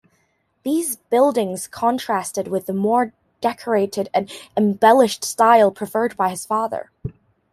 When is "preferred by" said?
5.69-6.29